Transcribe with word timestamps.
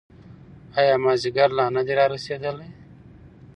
ایا 0.79 0.95
مازیګر 1.03 1.49
لا 1.57 1.65
نه 1.75 1.81
دی 1.85 1.93
رارسېدلی؟ 1.99 2.69